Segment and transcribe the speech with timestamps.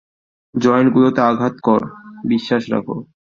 [0.55, 1.81] Joint গুলোতে আঘাত কর,
[2.23, 2.95] বিশ্বাস রাখো।